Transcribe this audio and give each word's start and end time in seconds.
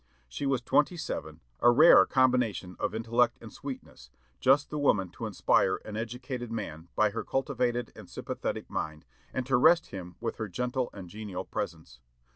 She 0.27 0.47
was 0.47 0.63
twenty 0.63 0.97
seven, 0.97 1.41
a 1.59 1.69
rare 1.69 2.07
combination 2.07 2.75
of 2.79 2.95
intellect 2.95 3.37
and 3.39 3.53
sweetness, 3.53 4.09
just 4.39 4.71
the 4.71 4.79
woman 4.79 5.11
to 5.11 5.27
inspire 5.27 5.75
an 5.85 5.95
educated 5.95 6.51
man 6.51 6.87
by 6.95 7.11
her 7.11 7.23
cultivated 7.23 7.93
and 7.95 8.09
sympathetic 8.09 8.67
mind, 8.67 9.05
and 9.31 9.45
to 9.45 9.57
rest 9.57 9.91
him 9.91 10.15
with 10.19 10.37
her 10.37 10.47
gentle 10.47 10.89
and 10.91 11.07
genial 11.07 11.45
presence. 11.45 11.99